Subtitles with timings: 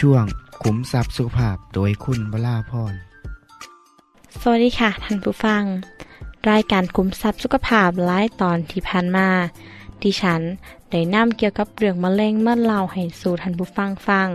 [0.06, 0.24] ่วง
[0.62, 2.94] ขุมทรัพย์สุขภาพโดยคุณวราพร
[4.40, 5.62] สวัสดีค่ะท่านผู้ฟัง
[6.50, 9.28] รายการคุมทรัพย์สุขภาพหลายตอนที่ผ่านมา
[10.02, 10.40] ดิฉัน
[10.90, 14.28] ได้นำเกี่ยวกับเรื่องมะเร็งเมื่อเล่าให้สู่ท่านผู้ฟังฟัง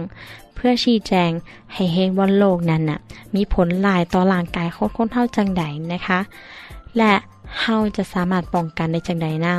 [0.55, 1.31] เพื่อชี้แจง
[1.73, 2.99] ให้เห็นว่าโลกนั้นน่ะ
[3.35, 6.19] มีผลหลายต่อร่างกายคนคนเท่าจังใดนะคะ
[6.97, 7.13] และ
[7.59, 9.55] เฮาจะสามารถป้องกันได้จังใดนํ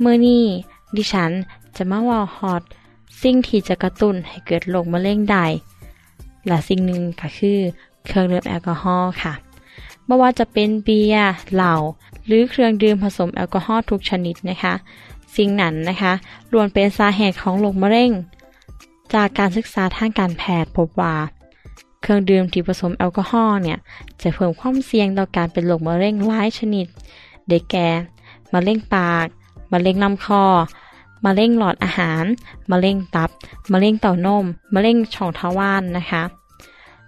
[0.00, 0.44] เมื่อนี้
[0.96, 1.30] ดิฉัน
[1.76, 2.62] จะมาว่าฮอด
[3.22, 5.46] สิ่งที่จะกระตุ้นให้เกิดโรคมะเร็งได้
[6.46, 7.58] และสิ่งหนึ่งก็คือ
[8.06, 9.34] เครื่องดื่มแอลกอฮอล์ค่ะ
[10.06, 11.74] ไม่ว่าจะเป็นเบียร์เหล้า
[12.26, 14.74] หรือเครื่องดื่มผสมแอลกอฮอล์ทุกชนิดนะคะ
[15.36, 16.12] สิ่งนั้นนะคะ
[16.52, 18.10] ล้วนเป็นสาเหตุของโรคมะเร็ง
[19.14, 21.14] จากการศึกษาทางการแพทย์พบว่า
[22.02, 23.78] เครื่องดื่มที่ผสมแอลกอฮอล์เนี่ย
[24.22, 26.86] จะเพิ่มความเสี่ยงต่อการเป็นโรคมะเร็งหลายชนิด
[27.48, 27.88] ได้แก่
[28.52, 29.26] มะเร็งปาก
[29.72, 30.44] มะเร็งลำคอ
[31.24, 32.24] มะเร็งหลอดอาหาร
[32.70, 33.30] มะเร็งตับ
[33.72, 34.44] มะเร็งเต้านม
[34.74, 36.22] มะเร็งช่องทวารนะคะ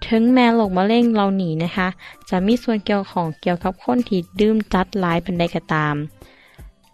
[0.07, 1.89] ถึงแม้โรคมะเร็งเราหนีนะคะ
[2.29, 5.95] จะมีส่วนเกี่ยวของเกี่ยวกับคนที่ดื่มจัดหลายเป็นใดก็ตาม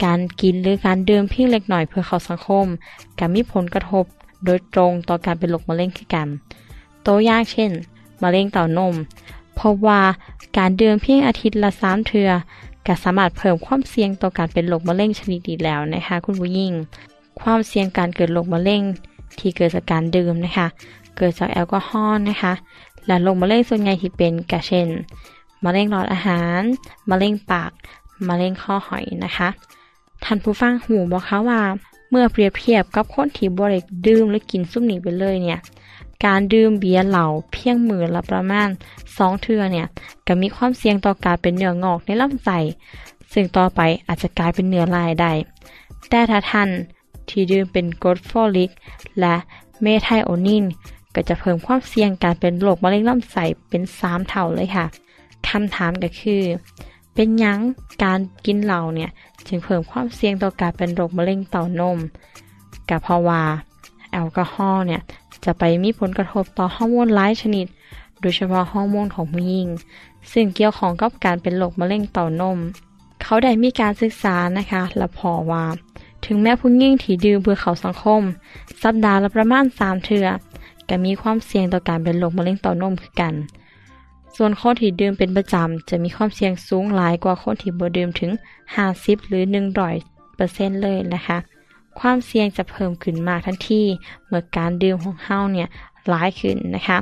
[0.05, 2.67] การกินหรือการดื่มเพียงเล็กหน่อยเพื่อเข้าสังคม
[3.19, 4.05] ก็มีผลกระทบ
[4.45, 6.29] โดยตรงต่อการเป็นโรคมะเร็งคือกัน
[7.07, 7.71] ตัวอย่างเช่น
[8.23, 8.95] มะเร็งเต้านม
[9.55, 10.01] เพราะว่า
[10.57, 12.31] การดื่มเพียงอาทิตย์ละสามเทือ
[12.87, 16.73] ก็สามารถเพิ่มความเสี่ยงต่อการเป็นโรคมะเร็งชนิดนี้แล้วนะคะ คุณผู้หญิง
[17.41, 18.83] ความเสี่ยงการเกิดโรคมะเร็ง
[19.39, 20.67] ที่เกิดจากการดื่มนะคะ
[21.17, 22.53] เกิดจากแอลกอฮอล์นะคะ
[23.07, 24.89] และโรคมะเร็งส่วนใหญ่ที่เป็นก็เช่น
[25.65, 26.61] มะเร็งหลอดอาหาร
[27.11, 27.73] มะเร็งปาก
[28.29, 29.49] มะเร็งข้อหอยนะคะ
[30.25, 31.61] ท่านผู้ฟังหูบอกเขาว่า
[32.11, 35.61] เมื่อเปรียบเทียบกับคนที่บริดื่มหรือกินซุ่มนี้ไปเลยเนี่ย
[36.25, 38.69] การดื่มเบียร์เหล้าเพียงมือละประมาณ
[39.17, 39.87] สองเทือเนี่ย
[40.27, 42.59] ก็มีความเสี่ยงต่อการเป็นเนื้องอกในลำไส้
[43.33, 45.33] ซึ่งต่อไปอาจจะกลายเป็นเนื้อลายได้
[46.09, 46.69] แต่ถ้าท่าน
[47.29, 48.71] ที่ดื่มเป็นกรดฟอลิก
[49.21, 49.35] และ
[49.83, 50.65] เมไทโอนิน
[51.15, 54.87] ก็จะเพิ่มความเสี่ยงการเป็นโรคมะเร็งลำไส้เป็นสามเท่าเลยค่ะ
[55.49, 56.43] คำถามก็คือ
[57.15, 57.59] เป็นยัง
[58.03, 59.11] การกินเหล้าเนี่ย
[59.47, 61.99] จึงเพิ่มความเสี่ยงต่อการเป็นโรคมะเร็งเต้านม
[62.89, 63.43] ก็เพราะว่า
[64.13, 65.03] แอลกอฮอล์เนี่ย
[65.45, 67.67] จะไปมีผลกระทบต่อฮอร์โมนหลายชนิด
[68.21, 69.69] โดยเฉพาะฮอร์โมนของผู้หญิง
[70.33, 72.59] ซึ่งเกี่ยวข้องกับการเป็นโรคมะเร็งเต้านม
[73.23, 75.65] เขาได้มีการศึกษานะคะและพอว่า
[76.25, 78.23] ถึงแม้ผู้หญิงที่ดื่มเพื่อเขาสังคม
[78.83, 80.27] สัปดาห์ละประมาณ3เทื่อ
[80.89, 83.35] ก็มีความเสี่ยงต่อการเป็นโรคมะเร็งเต้านมคือกัน
[84.37, 88.31] ส่วนคนที่ดื่มเป็นประจำจะมีความเสี่ยงสูงหลายกว่าคนที่บ่ดื่มถึง
[88.77, 89.43] 50 หรือ
[89.91, 91.39] 100เปอร์เซ็นต์เลยนะคะ
[92.01, 93.83] ความเสี่ยงจะเพิ่มขึ้นมากทันที
[94.27, 95.69] เมื่อการดื่มของเฮาเนี่ย
[96.09, 96.99] หลายขึ้นนะคะ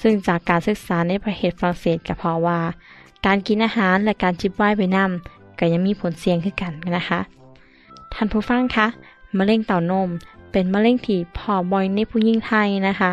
[0.00, 2.60] ซึ่งจากการศึกษาในประเทศฝรั่งเศสก็เพราะว่า
[3.26, 7.20] การกินอาหารและการจิบไวน์ไปนำก็ยังมีผลเสี่ยงขึ้นกันนะคะ
[8.12, 8.86] ท่านผู้ฟังคะ
[9.38, 10.08] มะเร็งเต้านม
[10.52, 13.10] เป็นมะเร็งที่พอบ่อยในผู้หญิงไทยนะคะ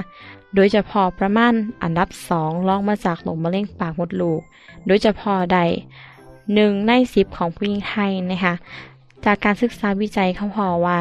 [0.56, 4.42] โดยเฉพาะประมาณอันดับสองรองมาจากโรคมะเร็งปากมดลูก
[4.88, 5.60] โดยเฉพาะใด
[6.54, 8.54] หนึ่งในสิบของผู้หญิงไทยนะคะ
[9.26, 11.00] จากการศึกษาวิจัยเขาพอว่า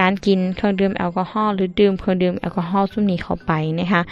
[0.00, 4.02] การกินเครื่องดื่มแอลกอฮอล์หรือดื่มเครื่องดื่มแอลกอฮอล์ซุ่มนี้เข้าไปนะคะ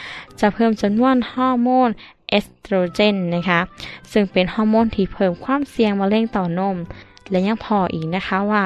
[0.41, 1.91] จะเพิ่มจำนวนฮอร์โมน
[2.29, 3.61] เอสโตรเจนนะคะ
[4.13, 6.77] ซึ่งเป็นฮอร์โมนที่เพิ่มความเสี่ยงมะเร็งเต้านม
[7.31, 8.63] และยังพบอีกนะคะว่า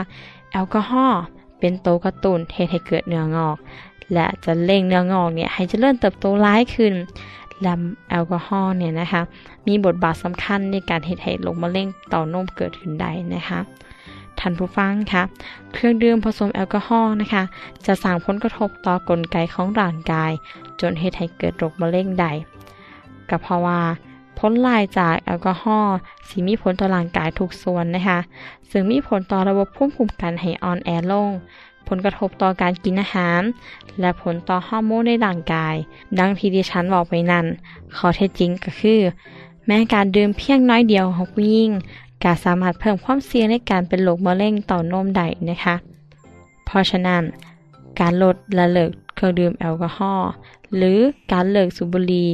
[0.53, 1.21] แอลกอฮอล์
[1.59, 3.57] เป็นโตกระตุ้นเฮ็ดให้เกิดเนื้องอก
[4.13, 6.95] และจะเร่งเนื้องอกเนี่ยให้เจริญเติบโตร้ายขึ้น
[7.63, 7.75] และ
[8.11, 9.23] แอลกอฮอล์เนี่ยนะคะ
[9.67, 13.61] มีบทบาทสำคัญในการเฮ็ดให้โรคมะเร็งเต้านมเกิดขึ้นได้นะคะ
[14.41, 15.23] ท่านผู้ฟังคะ
[15.73, 17.43] เครื่องดื่มผสมแอลกอฮอล์นะคะ
[17.87, 20.33] จะสร้างผลกระทบต่อกลไกของร่างกาย
[20.81, 22.33] จนเฮ็ดให้เกิดโรคมะเร็งได้
[23.29, 23.81] ก็เพราะว่า
[24.39, 25.97] ผลลายจากแอลกอฮอล์
[26.29, 28.19] สิมีผลต่อร่างกายทุกส่วนนะคะ
[28.71, 31.31] ซึ่งมีผลต่อระบบภูมิคุ้มกันให้อ่อนแอลง
[31.89, 33.43] ผลกระทบต่อการกินอาหาร
[34.01, 35.75] และผลต่อฮอร์โมนในร่างกาย
[36.19, 37.47] ดังที่ดิฉันบอกไปนั้น
[37.97, 39.01] ข้อเท็จจริงก็คือ
[39.67, 41.71] แม้การดื่มเพียงน้อยเดียวของผู้หญิง
[42.23, 45.75] ก็สามารถเพิ่มความเสี่ยงในการเป็นโรคมะเร็งเต้านมได้นะคะ
[46.65, 47.23] เพราะฉะนั้น
[48.01, 50.31] การลดและเลิกเครื่องดื่มแอลกอฮอล์
[50.77, 50.99] หรือ
[51.33, 52.29] การเลิกสูบบุหรี่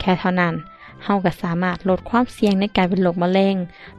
[0.00, 0.54] แค่เท่านั้น
[1.04, 3.54] เฮาก็สามารถลดความเสี่ยงในการเป็นโรคมะเร็ง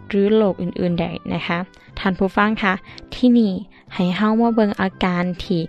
[0.08, 1.58] หรือโรคอื่นๆได้นะคะ
[2.00, 2.74] ท่านผู้ฟังคะ
[3.16, 3.52] ที่นี่
[3.94, 5.62] ให้เฮามาเบิ่งอาการที่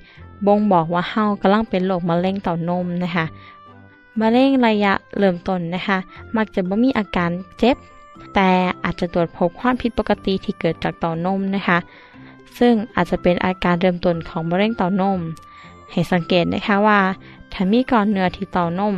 [0.47, 3.27] บ่งบอกว่าเฮากำลังเป็นโรคมะเร็งเต้านมนะคะ
[4.21, 5.99] มะเร็งระยะเริ่มต้นนะคะ
[6.37, 7.77] มักจะบ่มีอาการเจ็บ
[8.35, 8.51] แต่
[8.85, 11.79] อาจจะตรวจพบความผิดปกติที่เกิดจากเต้านมนะคะ
[12.59, 15.21] ซึ่งอาจจะเป็นอาการเริ่มต้นของมะเร็งเต้านม
[15.91, 17.01] ให้สังเกตนะคะว่า
[17.53, 18.95] ถ้ามีก้อนเนื้อที่เต้านม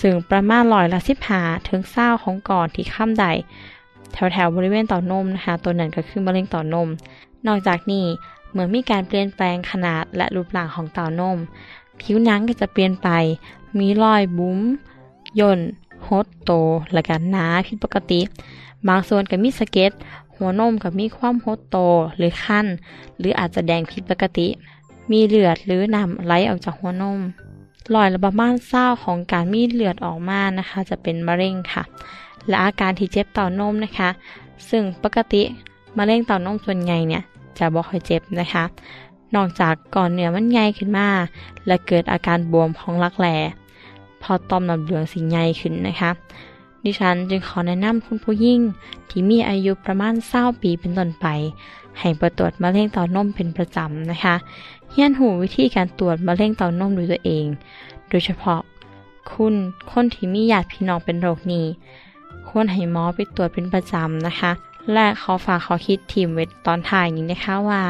[0.00, 3.26] ซึ่งประมาณร้อยละสิบหาถึงเศร้าของก่อนที่ข้ามใด
[4.12, 6.88] แถวแถวๆบริเวณเต้านมนะคะ ตัวนั้นก็คือมะเร็งเต้านม
[7.46, 8.04] นอกจากนี้
[8.52, 11.38] เมื่อมีการเปลี่ยนแปลงขนาดและรูปร่างของเต้านม
[12.00, 13.08] ผิวหนังก็จะเปลี่ยนไป
[13.78, 14.58] มีรอยบุ้ม
[15.40, 15.60] ย่น
[16.10, 16.52] หดโต
[16.92, 18.20] และก็หนาผิดปกติ
[18.88, 19.90] บางส่วนก็มีสะเก็ด
[20.36, 21.78] หัวนมก็มีความหดโต
[22.16, 22.66] หรือคัน
[23.18, 24.46] หรืออาจจะแดงผิดปกติ
[25.10, 27.20] มีเลือดหรือน้ำไหลออกจากหัวนม
[27.94, 31.82] รอยระบาม่านเศร้าของการมีเลือดออกมานะคะ จะเป็นมะเร็งค่ะ
[32.48, 34.08] และอาการที่เจ็บเต้านมนะคะ
[34.70, 35.42] ซึ่งปกติ
[35.98, 37.22] มะเร็งเต้านมส่วนใหญ่เนี่ย
[37.58, 38.64] จะบ่ค่อยเจ็บนะคะ
[39.34, 41.08] นอกจากก่อนเนื้อมันใหญ่ขึ้นมา
[41.66, 43.36] และเกิดอาการบวมของรักแร้
[44.22, 46.10] พอต่อมน้ำเหลืองสิใหญ่ขึ้นนะคะ
[46.84, 48.60] ดิฉันจึงขอแนะนำคุณผู้หญิง
[49.08, 51.26] ที่มีอายุประมาณ20ปีเป็นต้นไป
[51.98, 54.34] ให้ไปตรวจมะเร็งเต้านมเป็นประจำนะคะ
[54.90, 57.46] เฮียนหูวิธีการตรวจมะเร็งเต้านมด้วยตัวเอง
[58.08, 58.60] โดยเฉพาะ
[59.30, 59.54] คุณ
[59.90, 61.66] คนที่มีญาติพี่น้องเป็นโรคนี้
[62.48, 64.52] ควรให้หมอไปตรวจเป็นประจำนะคะ
[64.92, 67.82] และขอฝากขอคิดทีมไว้ตอนถ่ายอย่างนี้นะคะว่า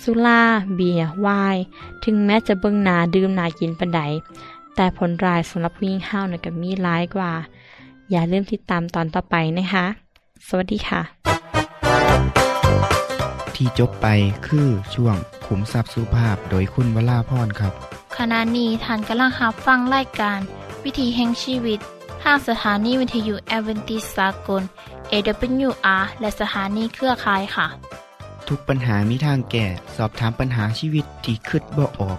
[0.00, 0.42] สุรา
[0.74, 1.62] เบียร์ไวน์
[2.04, 4.00] ถึงแม้จะเบิ่งนาดื่มนากินปันใด
[4.76, 7.32] แต่ผลร้ายสำหรับผู้หญิงห้าวเนี่ยก็มีร้ายกว่า
[8.10, 9.86] อย่าลืมติดตามตอนต่อไปนะคะ
[10.48, 11.02] สวัสดีค่ะ
[13.54, 14.06] ที่จบไป
[14.46, 15.16] คือช่วง
[15.46, 17.72] ขุมทรัพย์สุภาพโดยคุณวราพรครับ
[18.18, 20.38] ขณะนี้ท่านกำลังรับฟังรายการ
[20.84, 21.78] วิถีแห่งชีวิต
[22.22, 24.62] ทางสถานีวิทยุแอเวนติสากล
[25.12, 27.66] AWR และสถานีเครือข่ายค่ะ
[28.48, 29.66] ทุกปัญหามีทางแก้
[29.96, 32.18] สอบถามปัญหาชีวิตที่คิดบ่ออก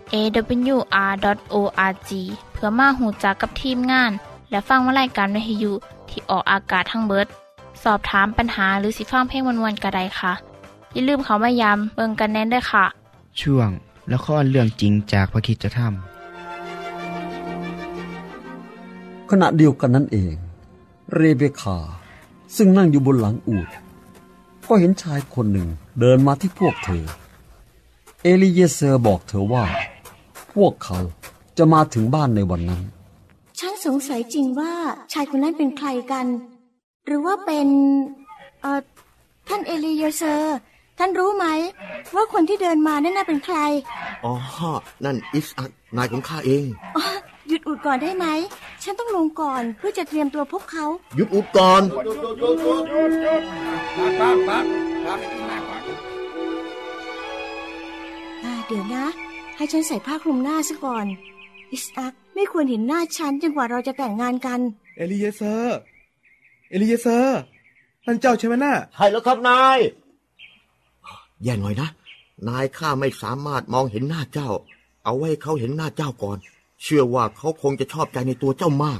[0.13, 2.09] awr.org
[2.53, 4.11] เพื่อมาหูจักกับทีมงาน
[4.49, 5.73] และฟังวารายการวิทยุ
[6.09, 7.27] ที่ออกอากาศทั้งเบิด
[7.83, 10.33] สอบถามปัญหาหรือสิฟังเพลงวนๆกระไดค่ะ
[10.93, 12.85] อย่าลืมเขามายามเบิงกันแน่นด้วยค่ะ
[13.41, 13.69] ช่วง
[14.13, 15.79] ละครเรื่องจริงจากพระคิดจะท
[19.29, 20.35] ขณะเดียวกันนั่นเอง
[21.15, 21.77] เรเบคา
[22.55, 23.67] ซึ่งนั่งอยู่บนหลังอูฐ
[24.67, 25.67] ก็เห็นชายคนหนึ่ง
[25.99, 27.03] เดินมาที่พวกเธอ
[28.23, 29.65] เอลีเยเซอร์บอกเธอว่า
[30.55, 30.99] พวกเขา
[31.57, 32.81] จะมาถึงบ้านในวันนั้น
[33.59, 34.73] ฉันสงสัยจริงว่า
[35.13, 36.25] ชายคนนั้นเป็นใครกัน
[37.05, 37.67] หรือว่าเป็น
[38.61, 38.81] เอ่อ
[39.47, 40.57] ท่านเอลีเยเซอร์
[40.99, 41.45] ท่านรู้ไหม
[42.15, 43.57] ว่าคนที่เดินมานั่นน่ะเป็นใคร
[44.25, 44.33] อ๋อ
[45.05, 46.65] นั่นอิสอักนายของข้าเอง
[46.97, 47.03] อ๋อ
[47.47, 48.25] หยุดอูฐก่อนได้ไหม
[48.83, 51.81] ฉันต้องลงก่อนเพื่อจะเตรียมตัวพบเขา หยุดอูฐก่อน
[58.43, 59.05] อ่าเดี๋ยวนะ
[59.57, 61.05] ให้ฉันใส่ผ้าคลุมหน้าซะก่อน
[61.71, 64.59] อิสอักไม่ควรเห็นหน้าฉันจนกว่าเราจะแต่งงานกัน
[64.95, 65.77] เอลีเยเซอร์
[66.69, 67.39] เอลีเยเซอร์
[68.05, 69.79] นั่นเจ้าใช่ไหมน่ะใช่แล้วครับนาย
[71.43, 71.89] แย่หน่อยนะ
[72.49, 74.49] นายข้าไม่สามารถมองเห็นหน้าเจ้า
[75.03, 76.37] เอาไว้เขาเห็นหน้าเจ้าก่อน
[76.83, 78.99] เชื่อว่าเขาคงจะชอบใจในตัวเจ้ามาก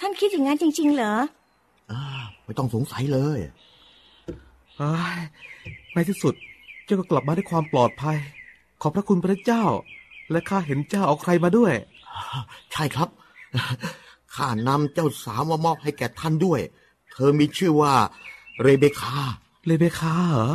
[0.00, 1.14] ท่านคิดอย่างนั้นจริง ๆ เหรอ
[1.90, 2.00] อ่า
[2.44, 3.38] ไม่ต้องสงสัยเลย
[4.80, 5.20] อ้าย
[5.92, 6.34] ในที่สุด
[6.84, 8.16] เจ้าก็กลับมาด้วยความปลอดภัย
[8.82, 9.64] ขอบพระคุณพระเจ้า
[10.30, 11.72] และข้าเห็นเจ้าเอาใครมาด้วย
[12.72, 13.08] ใช่ครับ
[14.34, 16.60] ข้านำเจ้าสาวมามอบให้แก่ท่านด้วย
[17.12, 17.94] เธอมีชื่อว่า
[18.62, 19.18] เรเบคา
[19.66, 20.52] เลเบคาเหรอ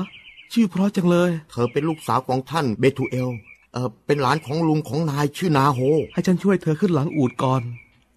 [0.53, 3.29] ชื่อเพราะจังเลย เธอเป็นลูกสาวของท่านเบทูเอล
[3.74, 5.79] เออเป็นหลานของลุงของนายชื่อนาโฮ
[6.13, 7.62] ให้ฉันช่วยเธอขึ้นหลังอูฐก่อน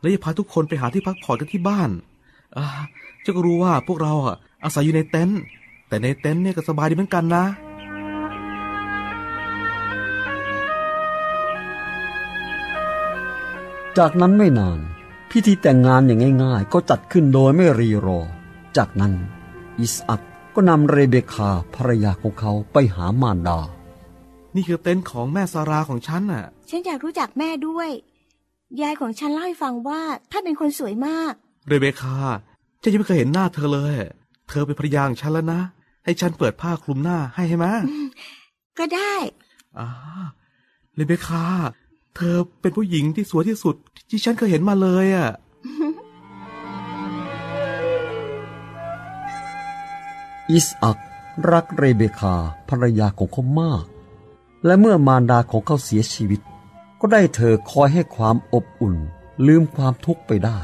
[0.00, 1.90] แล้วจะพาทุกคนไปหาที่พักผ่อนกันที่บ้าน
[2.56, 2.64] อ่า
[3.22, 5.40] เจ้าก็รู้ว่าพวกเราอะอาศัยอยู่ในเต็นท์
[5.88, 7.44] แต่ในเต็นท์เนี่ยก็สบายดีเหมือนกันนะ
[13.98, 14.80] จากนั้นไม่นาน
[15.30, 18.20] พิธีแต่งงานอย่างง่ายๆ ก็จัดขึ้นโดยไม่รีรอ
[18.76, 19.12] จากนั้น
[19.78, 20.20] อิสอัก
[20.54, 23.60] ก็นำเรเบคาภรรยาของเขาไปหามารดา
[24.54, 27.88] นี่คือเต็นท์ของแม่ซาราของฉันน่ะ ฉันอยากรู้จักแม่ด้วย
[28.82, 30.00] ยายของฉันเล่าให้ฟังว่า
[30.30, 31.32] ท่านเป็นคนสวยมาก
[31.68, 32.16] เรเบคา
[32.82, 33.94] ฉันยังไม่เคยเห็นหน้าเธอเลย
[34.48, 35.60] เธอเป็นภรรยาของฉันแล้วนะ
[36.04, 37.66] ให้ฉันเปิดผ้าคลุมหน้าให้ใช่ไหม
[38.78, 39.14] ก็ได้
[39.78, 39.88] อ่า
[40.94, 41.44] เรเบคา
[42.20, 43.76] เธอเป็นผู้หญิงที่สวยที่สุด
[44.08, 45.30] ที่ฉันเคยเห็นมาเลยอะ
[50.50, 50.98] อิสอัก
[51.50, 52.34] รักเรเบคา
[52.68, 53.84] ภรรยาของเขามาก
[54.64, 56.40] และเมื่อมารดาของเขาเสียชีวิต
[57.00, 58.96] ก็ได้เธอคอยให้ความอบอุ่น
[59.46, 60.60] ลืมความทุกข์ไปได้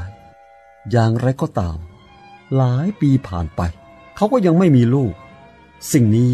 [0.91, 1.77] อย่างไรก็ตาม
[2.55, 3.61] หลายปีผ่านไป
[4.15, 5.13] เขาก็ยังไม่มีลูก
[5.91, 6.33] สิ่งนี้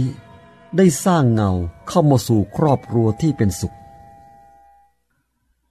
[0.77, 1.51] ได้สร้างเงา
[1.87, 3.75] เข้ามาสู่ครอบครัวที่เป็นสุข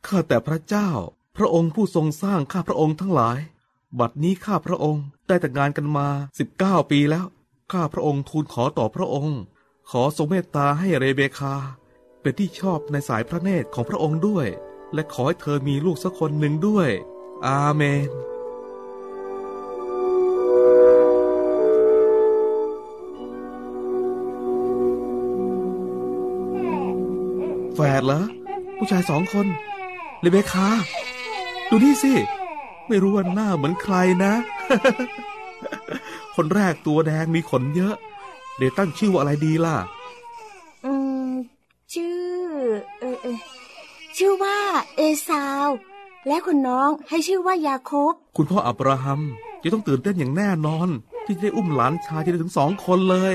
[0.07, 0.91] ข้าแต่พระเจ้า
[1.37, 3.39] พระองค์ผู้ทรงสร้างข้าพระองค์ทั้งหลาย
[4.01, 7.27] บัดนี้ข้าพระองค์ได้แต่งงานกันมาสิบเก้าปีแล้ว
[7.73, 9.39] ข้าพระองค์ทูลขอต่อพระองค์
[9.91, 11.55] ขอทรงเมตตาให้เรเบคา
[12.21, 14.47] เป็นที่ชอบในสายพระเนตรของพระองค์ด้วย
[14.95, 16.89] และขอให้เธอมีลูกสักคนหนึ่งด้วย
[17.47, 18.11] อาเมน
[27.75, 28.23] แฝดเหรอ
[28.77, 29.47] ผู้ชายสองคน
[30.21, 30.69] เรเบคา
[31.71, 32.13] ดูนี่สิ
[32.89, 34.33] ไม่รู้ว่าหน้าเหมือนใครนะ
[36.35, 37.95] คนแรกตัวแดงมีขนเยอะ
[38.57, 39.77] เดี๋ยวตั้งชื่อว่าอะไรดีล่ะ
[40.85, 40.93] อื
[41.29, 41.31] ม
[41.93, 42.21] ชื่อ
[43.01, 43.39] เออเออ
[44.17, 44.59] ชื่อว่า
[44.97, 45.69] เอซาว
[46.27, 49.21] และคนน้องให้ชื่อว่ายาโคบ คุณพ่ออับราฮัม
[49.63, 50.89] จะต้องตื่นเต้นอย่างแน่นอน
[51.25, 53.35] ที่จะได้อุ้มหลานชายที่ได้ถึงสองคนเลย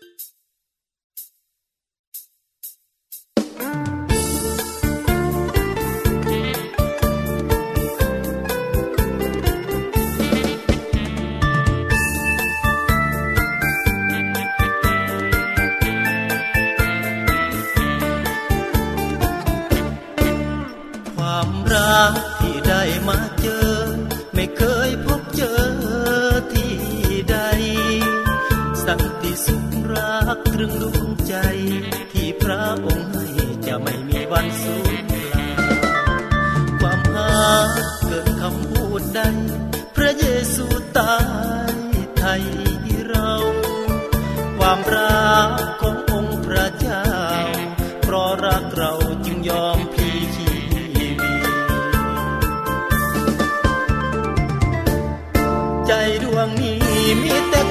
[55.93, 56.79] ใจดวงนี้
[57.21, 57.70] มีแต่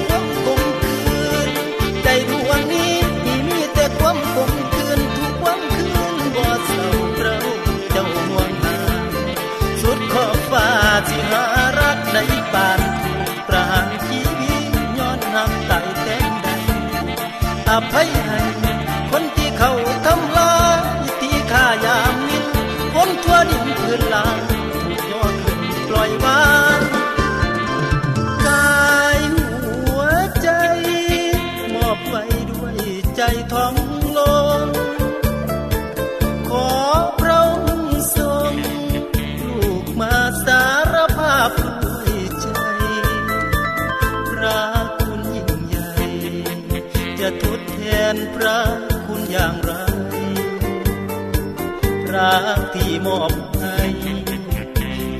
[52.57, 53.77] กที่มอบให้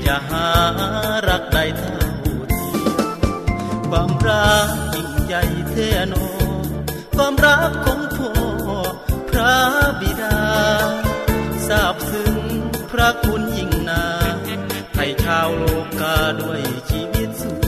[0.06, 0.48] จะหา
[1.28, 1.98] รักใดเท่า
[2.52, 2.70] ที
[3.88, 6.26] ความรักยิ่งใหญ่เท่นอ
[7.14, 8.32] ความรักของพ่อ
[9.30, 9.56] พระ
[10.00, 10.40] บิดา
[11.68, 12.36] ทราบซึ้ง
[12.90, 14.04] พระคุณยิ่งนา
[14.96, 15.64] ให้ชาวโล
[16.00, 17.58] กาด้วยชีวิตสู้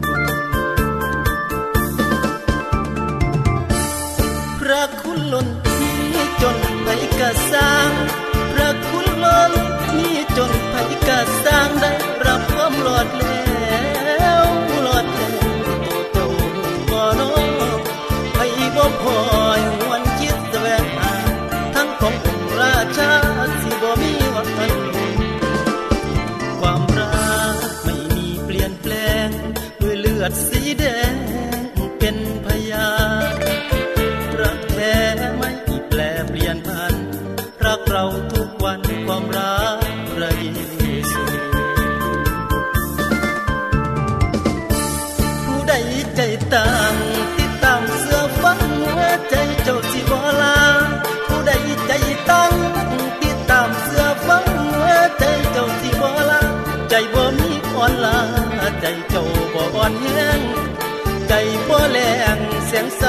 [0.00, 0.22] ทน
[4.60, 7.54] พระคุณล้นที่จนไปไกลช
[9.48, 9.50] น
[9.84, 11.92] ที่จนภัยกาสร้างได้
[12.26, 13.39] รับความหลอดเล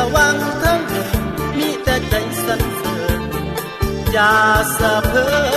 [0.02, 0.82] ระวังทั้ง
[1.58, 2.14] มีแต่ใจ
[2.46, 3.22] สั่นเสริญ
[4.12, 4.34] อย่า
[4.78, 5.51] สะเพอ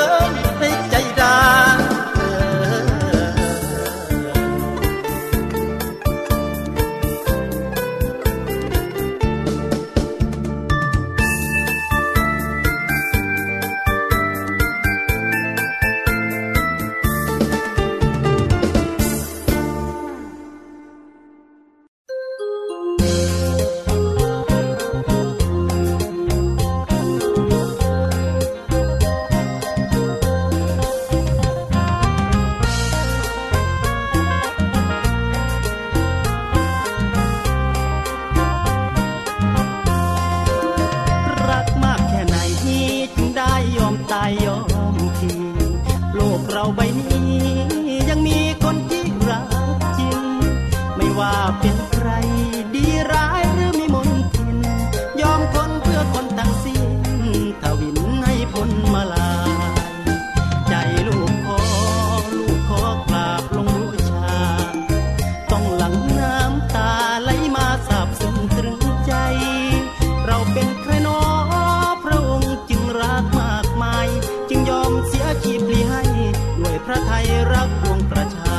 [76.87, 78.59] พระไทยรักวงประชา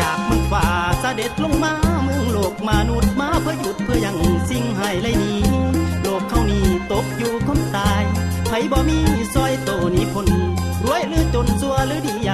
[0.00, 0.66] จากเมืองฝ่า
[1.00, 5.42] เสด็จลงมาเมืองโลกมนุษย์มาเพื่อหยุดเพื่อยังสิ่งให้ไรนี้
[6.02, 8.02] โลกเขานี่ตกอยู่คมตาย
[8.46, 8.98] ไผบ่มี
[9.34, 10.26] ซอยโตนี้พน
[10.84, 12.30] รวยหรือจนสัวหรือดีอย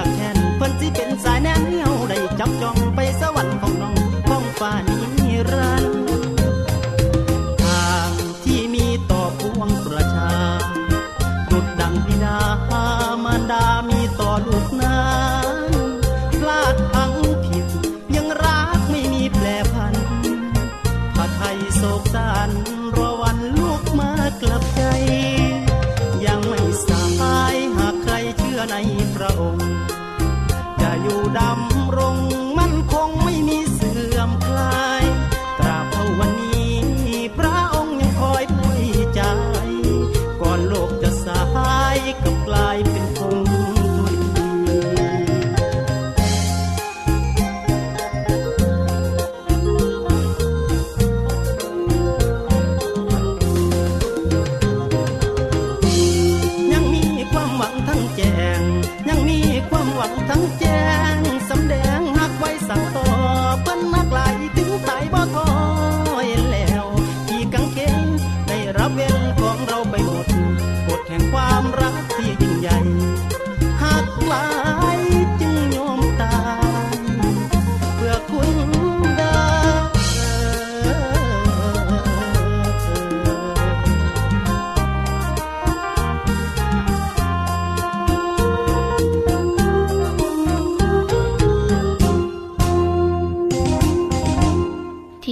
[24.41, 24.80] ก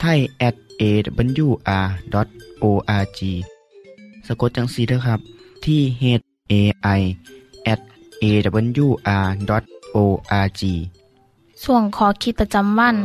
[0.00, 1.60] ไทย at awr.org
[4.26, 5.20] สะกดจังสีเถอะครับ
[5.64, 6.02] ที่ h
[6.52, 6.54] a
[6.98, 7.00] i
[7.72, 7.80] at
[8.22, 9.52] awr.org
[11.64, 12.96] ส่วนขอคิดประจำวัน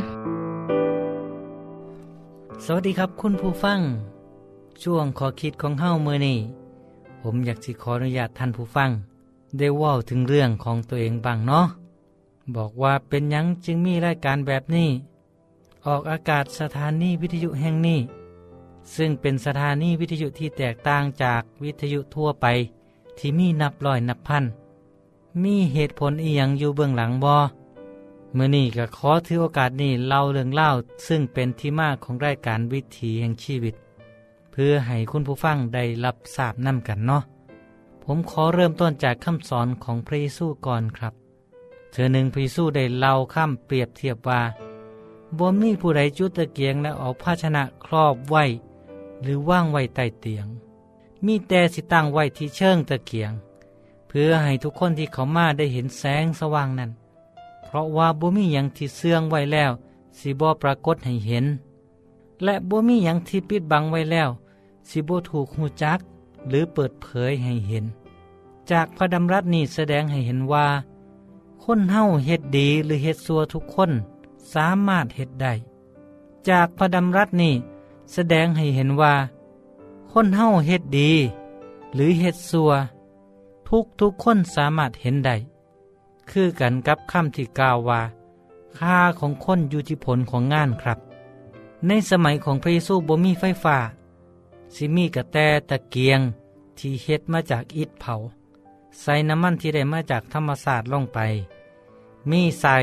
[2.65, 3.79] สวัสดีครับคุณผู้ฟัง
[4.83, 6.37] ช่วงขอคิดของเฮ้ามือนี่
[7.21, 8.89] ผมอยากสิขออนุญาตท่านผู้ฟัง
[9.57, 11.65] ได้เว่าถึงเรื่องของตัวเองบ้างเนาะ
[12.55, 14.89] บอกว่าเป็นหยังจึงมีรายการแบบนี้
[15.85, 17.99] ออกอากาศสถานีวิทยุแห่งนี้
[18.95, 22.45] ซึ่งเป็นสถานีวิทยุที่แตกต่างจากวิทยุทั่วไป
[23.17, 24.45] ที่มีนับร้อยนับพัน
[25.43, 27.37] มีเหตุผลอีหยังอยู่เบื้องหลังบอ
[28.33, 30.69] เมื่อนี้ก็ขอถือโอกาสนี้เล่าเรื่องเล่า
[31.07, 33.75] ซึ่งเป็นที่มาของรายการวิถีแห่งชีวิต
[34.51, 37.23] เพื่อให้คุณผู้ฟังได้รับทราบนำกันเนาะ
[38.03, 41.13] ผมขอเริ่มต้นจากคำสอนของพระเยซูก่อนครับ
[41.91, 44.41] เธอหนึ่งพระเยซูได้เล่าข้ามเปรียบเทียบว่า
[45.37, 48.43] บ่มีผู้ใดจุดตะเกียงและเอาภาชนะครอบไว้
[49.21, 50.47] หรือว่างไว้ใต้เตียง
[51.25, 53.31] มีแต่สิตั้งไว้ที่เชิงตะเกียง
[54.07, 56.91] เพื่อให้ทุกคนที่เขามาได้เห็นแสงสว่างนั้น
[57.63, 59.71] เพราะว่าบ่มีหยังที่เสื่องไว้แล้ว
[60.19, 61.45] สิบ่ปรากฏให้เห็น
[62.43, 64.29] และบ่มีหยังที่ปิดบังไว้แล้ว
[64.89, 65.99] สิบ่ถูกหูจัก
[66.47, 67.85] หรือเปิดเผยให้เห็น
[68.71, 70.67] จากพระดำรัสนี้แสดงให้เห็นว่า
[71.63, 73.91] คนเฮาเฮ็ดดีหรือเฮ็ดซัวทุกคน
[74.53, 75.53] สามารถเฮ็ดได้
[76.49, 77.53] จากพระดำรัสนี้
[78.13, 79.13] แสดงให้เห็นว่า
[80.11, 81.11] คนเฮาเฮ็ดดี
[81.93, 82.71] หรือเฮ็ดซัว
[83.67, 85.35] ทุกทุกคนสามารถเห็นได้
[86.29, 88.01] คือกันกับคำที่กล่าวว่า
[88.77, 90.99] ค่าของคนอยู่ที่ผลของงานครับ
[91.87, 93.77] ในสมัยของพระเยซูบ่มีไฟฟ้า
[94.75, 95.37] สิมีกระแต
[95.69, 96.19] ตะเกียง
[96.77, 98.15] ที่เฮ็ดมาจากอิฐเผา
[99.01, 101.19] ใส่น้ำมันที่ได้มาจากธรรมศาสตร์ลงไป
[102.29, 102.75] มีใส่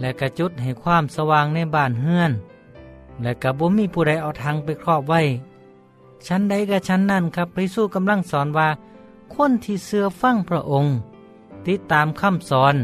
[0.00, 2.32] และกระจุดให้ความสว่างในบ้านเฮือน
[3.22, 5.20] และกระบ่มีผู้ใดเอาทางไปครอบไว้
[6.26, 8.68] ชั้นใดกับชั้นนั่นครับพระเยซูกำลังสอนว่า
[9.34, 10.92] คนที่เสือฟังพระองค์
[11.66, 12.76] ติดตามคำสอน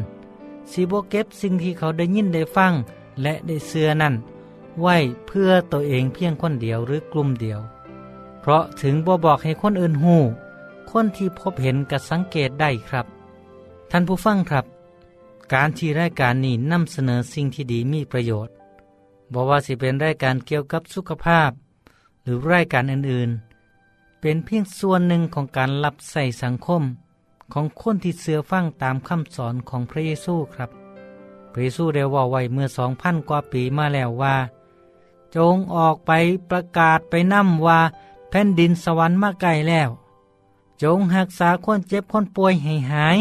[0.70, 2.72] สีโบเก็บสิ่งที่เขาได้ยินได้ฟัง
[3.22, 4.14] และได้เสือนั่น
[4.80, 4.96] ไว้
[5.26, 7.60] เพื่อตัวเองเพียงคนเดียวหรือกลุ่มเดียว
[8.40, 10.16] เพราะถึงบ่บอกให้คนอื่นหู
[10.90, 13.06] คนที่พบเห็นก็สังเกตได้ครับ
[13.90, 14.64] ท่านผู้ฟังครับ
[15.52, 18.54] การที่รายการนี้นำเสนอสิ่งที่ดีมีประโยชน์
[19.32, 21.50] บอกว่าสิเป็นรายการเกี่ยวกับสุขภาพ
[22.22, 26.82] หรือรายการอื่นๆ เป็นเพียงส่วนหนึ่งของการรับใส่สังคม
[27.52, 30.70] ของคนที่เสือฟังตามคำสอนของพระเยซูครับ
[31.52, 34.36] พระเยซูได้ว่าไว้เมื่อสองพันกว่าปีมาแล้วว่า
[35.36, 36.10] จงออกไป
[36.50, 37.80] ประกาศไปนำว่า
[38.30, 39.90] แผ่นดินสวรรค์มาใกลแล้ว
[40.82, 43.18] จงรักษาคนเจ็บคนป่วยให้หาย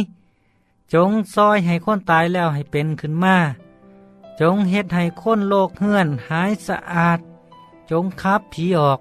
[0.93, 3.37] จงซอยให้คนตายแล้วให้เป็นขึ้นมา
[4.41, 7.19] จงเฮ็ดให้คนโลกเฮือนหายสะอาด
[7.91, 8.99] จงคับผีออก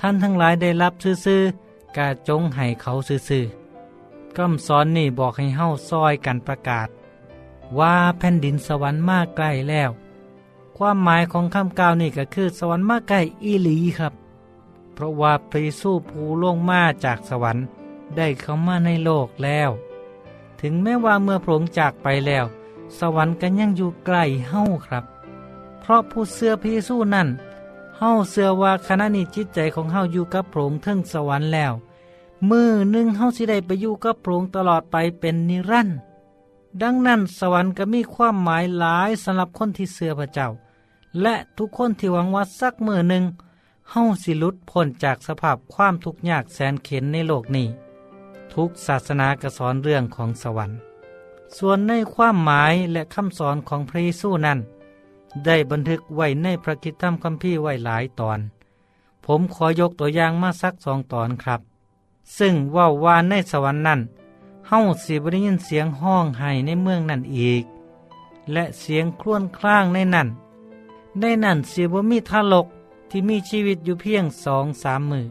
[0.00, 0.92] ท่านทั้งหลายได้รับ
[1.24, 6.88] ซื่อๆกาจงให้เขาซื่อๆคำสอนนี่บอกให้เฮาซอยกันประกาศ
[7.78, 9.90] ว่าแผ่นดินสวรรค์มาใกล้แล้ว
[10.76, 14.12] ความหมายของคำกล่าวนี่ก็คือสวรรค์มาใกล้อีหลีครับ
[14.94, 17.64] เพราะว่าพระเยซูผู้ลงมาจากสวรรค์
[18.16, 19.70] ได้เข้ามาในโลกแล้ว
[20.60, 22.44] ถึงแม้ว่าเมื่อพระองค์จากไปแล้ว
[22.98, 24.16] สวรรค์ก็ยังอยู่ใกล
[24.48, 25.04] เฮ้าครับ
[25.80, 27.28] เพราะผู้เสื้อพระเยซูนั่น
[27.98, 31.72] เฮ้าเสื้อว่าขณะนี้จิตใจของเฮ้าอยู่กับพระองค์ถึงสวรรค์แล้ว
[32.50, 35.98] มือหนึ่งเฮ้าสิได้ไปอยู่กับพระองค์ตลอดไปเป็นนิรันดร์
[36.82, 40.48] ดังนั้นสวรรค์ก็มีความหมายหลายสำหรับคนที่เสื้อพระเจ้า
[41.22, 43.24] และทุกคนที่หวังว่าสักมือหนึ่ง
[43.90, 47.68] เฮ้าสิลุดพ้นจากสภาพความทุกข์ยากแสนเข็นในโลกนี้
[48.60, 50.78] ทุกศาสนากระสอนเรื่องของสวรรค์
[51.56, 54.58] ส่วนในความหมายและคำสอนของพระเยซูนั้น
[55.44, 58.40] ได้บันทึกไว้ในพระคิดธรรมคัมภีร์ไว้หลายตอน
[59.24, 61.60] ผมขอยกตัวอย่างมาสักสองตอนครับ
[62.38, 64.00] ซึ่งว่าว่าในสวรรค์นั้น
[64.68, 67.64] เฮาสิบได้ยินเสียงห้องไห้ในเมืองนั่นอีก
[68.52, 70.28] และเสียงครวญครางในนั่น
[71.20, 72.66] ในนั่นเสียบ่มีทารก
[73.10, 75.26] ที่มีชีวิตอยู่เพียงสองสามมือ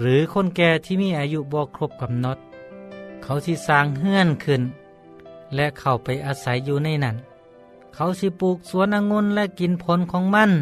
[0.00, 2.38] หรือคนแก่ที่มีอายุบ่ครบกำหนด
[3.22, 4.62] เขาที่สร้างเฮื่อนขึ้น
[5.54, 7.16] และเข้าไปอาศัยอยู่ในนั่น
[7.94, 10.52] เขาสิปลูกสวนองุ่นและกินผลของมัน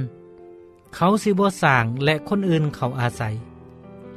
[0.94, 3.34] เขาสิบ่สร้างและคนอื่นเขาอาศัย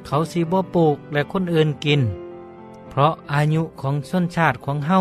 [0.06, 2.02] เขาสิบ่ปลูกและคนอื่นกิน
[2.90, 5.00] เพราะอายุของชนชาติของเฮา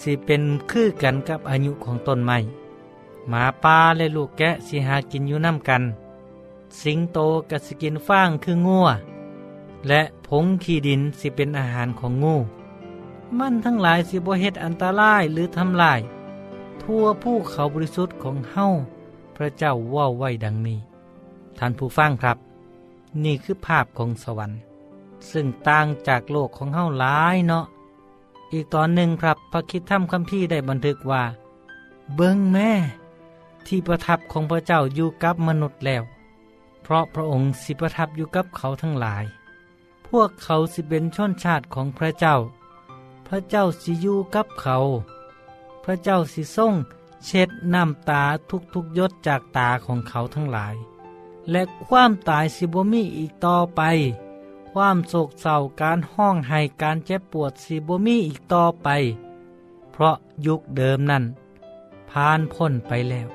[0.00, 2.38] สิเป็นคือกันกับอายุของต้นไม้
[3.28, 5.82] หมาป่าและลูกแกะสิหากินอยู่น้ำกัน
[6.80, 7.18] สิงโต
[7.50, 8.88] กับสิกินฟางคืองัว
[9.88, 12.36] และผงขี้ดินสิเป็นอาหารของงู
[13.38, 16.00] มันทั้งหลายสิบ่เฮ็ดอันตรายหรือทำลาย
[16.82, 18.66] ทั่วผู้เขาบริสุทธิ์ของเฮา
[19.36, 20.78] พระเจ้าว่าไว้ดังนี้
[21.58, 22.36] ท่านผู้ฟังครับ
[23.24, 24.58] นี่คือภาพของสวรรค์
[25.30, 27.64] ซึ่งต่างจากโลกของเฮาหลายเนาะ
[28.52, 31.22] อีกตอนหนึ่งครับพระคิดถ้ำคัมภีร์ได้บันทึกว่า
[32.14, 32.70] เบิ้งแม่
[33.66, 36.02] ที่ประทับของพระเจ้าอยู่กับมนุษย์แล้ว
[36.82, 39.24] เพราะพระองค์สิประทับอยู่กับเขาทั้งหลาย
[40.12, 42.36] พวกเขาสิเป็นชนชาติของพระเจ้า
[43.26, 44.76] พระเจ้าสิอยู่กับเขา
[45.84, 46.74] พระเจ้าสิทรง
[47.24, 48.22] เช็ดน้ำตา
[48.74, 50.74] ทุกๆยศจากตาของเขาทั้งหลาย
[51.50, 53.82] และความตายสิบมีอีกต่อไป
[54.72, 58.88] ความโศกเศร้าการห้องไห้การเจ็บปวดสิบมีอีกต่อไป
[59.92, 61.24] เพราะยุคเดิมนั้น
[62.10, 63.28] ผ่านพ้นไปแล้ว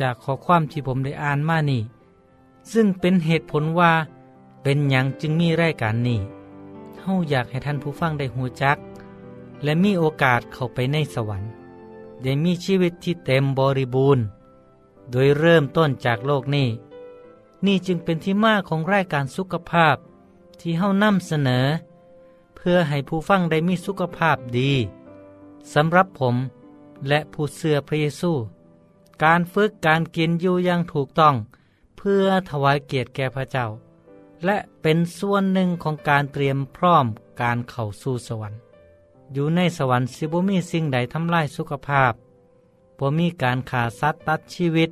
[0.00, 1.82] จากข้อความที่ผมได้อ่านมานี่
[2.72, 3.92] ซึ่งเป็นเหตุผลว่า
[4.62, 6.20] เป็นอย่างจึงมีรายการนี้
[7.00, 8.78] เฮาอยากให้ท่านผู้ฟังได้หูจัก
[9.62, 11.50] และมีโอกาสเข้าไปในสวรรค์
[12.22, 14.24] ได้มีชีวิตที่เต็มบริบูรณ์
[15.10, 16.68] โดยเริ่มต้นจากโลกนี้
[17.66, 19.96] นี่จึงเป็นที่มาของรายการสุขภาพ
[20.60, 21.66] ที่เฮานำเสนอ
[22.56, 24.72] เพื่อให้ผู้ฟังได้มีสุขภาพดี
[25.74, 26.36] สำหรับผม
[27.08, 28.32] และผู้เสือพระเยซู
[29.24, 31.34] การฝึกการกินอยู่อย่างถูกต้อง
[31.96, 33.66] เพื่อถวายเกียรติแก่พระเจ้า
[34.46, 37.06] และเป็นส่วนหนึ่งของการเตรียมพร้อม
[37.42, 38.60] การเข้าสู่สวรรค์
[39.32, 42.12] อยู่ในสวรรค์สิบมีสิ่งใดทำลายสุขภาพ
[42.98, 44.90] บ่มีการขาดสัตว์ตัดชีวิต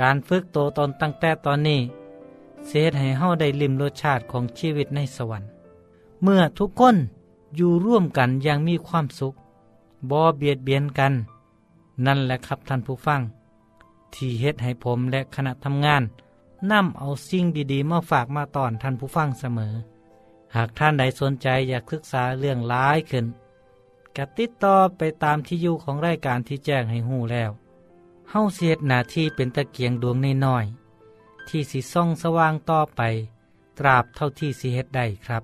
[0.00, 1.80] การฝึกโตตนตั้งแต่ตอนนี้
[2.68, 5.48] เสดให้เฮาได้ลิมรสชาติของชีวิตในสวรรค์
[6.22, 6.96] เมื่อทุกคน
[7.56, 9.34] อยู่ร่วมกันอย่างมีความสุข
[10.10, 11.12] บ่เบียดเบียนกัน
[12.06, 13.20] นั่นแหละครับท่านผู้ฟัง
[14.14, 16.02] ที่เฮ็ดให้ผมและคณะทำงาน
[16.72, 19.74] นำเอาสิ่งดีๆ มาฝากมาตอนท่านผู้ฟังเสมอ
[20.54, 23.26] หากท่านใดสนใจอยากศึกษาเรื่องร้ายขึ้น
[24.16, 27.50] กติดต่อไปตามที่อยู่ของรายการที่แจ้งให้หูแล้ว
[28.30, 33.00] เฮาเสียดหน้าที่เป็นตะเกียงดวงน้อยๆที่สิส่องสว่างต่อไป
[33.78, 35.42] ตราบเท่าที่สิเฮ็ดได้ครับ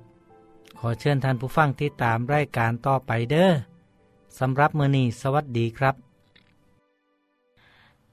[0.78, 3.50] ขอเชิญท่านผู้ฟังที่ตามรายการต่อไปเด้อ
[4.38, 6.09] สำหรับมือนี้สวัสดีครับ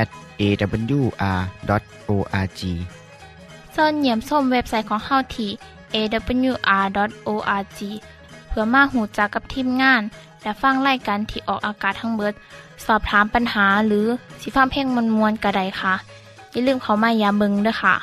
[0.00, 0.08] at
[0.40, 1.50] awr.org
[3.72, 5.50] เสินเยี่ยมส้มเว็บไซต์ของเฮาที่
[5.94, 7.80] awr.org
[8.48, 10.02] เพื่อมาหูจักกับทีมงาน
[10.42, 12.34] และฟังไล่กันที่ออกอากาศทั้งเบิด
[12.86, 14.06] สอบถามปัญหาหรือ
[14.40, 15.94] สิฟ้าเพลงมวลมวลกระไดค่ะ
[16.50, 17.94] อย่าลืมเขามายาเบิงด้วยค่ะ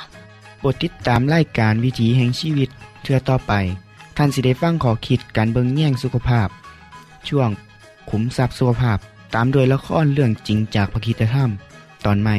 [0.59, 2.69] โปรดติดตามรายการวิถีแห่งชีวิต
[3.03, 3.53] เทือต่อไป
[4.17, 6.47] ท่านสิได้ฟังขอคิดการเบิงแย่งสุขภาพ
[7.27, 7.49] ช่วง
[8.09, 8.97] ขุมทรัพย์สุขภาพ
[9.33, 11.49] ตามโดยละครเรื่องจริงจากพระคีตธรรม
[12.05, 12.37] ตอนใหม่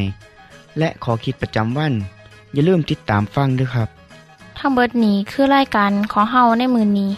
[0.78, 1.92] และขอคิดประจำวัน
[2.52, 3.88] อย่าลืมติดตามฟังด้วยครับ
[4.58, 7.10] ทั้งเบิดนี้คือรายการขอเฮาในมือนนี้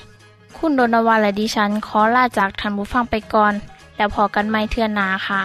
[0.56, 3.54] คุณโดนวานและดิฉันขอลาจากทันบุฟังไปก่อน
[3.96, 5.40] แล้วพอกันไม่เทื่อนาค่ะ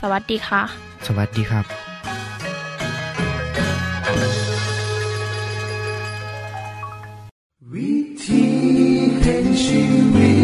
[0.00, 0.62] สวัสดีค่ะ
[1.06, 1.64] สวัสดีครับ
[7.72, 7.92] วิ
[8.24, 8.44] ธี
[9.22, 9.82] แห่งชี
[10.14, 10.35] วิต